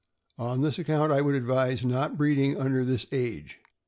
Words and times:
On 0.39 0.63
this 0.63 0.79
account 0.79 1.11
I 1.13 1.21
would 1.21 1.35
advise 1.35 1.85
not 1.85 2.17
breeding 2.17 2.57
under 2.57 2.83
this 2.83 3.05
age. 3.11 3.59